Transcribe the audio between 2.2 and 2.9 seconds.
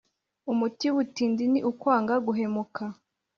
guhemuka.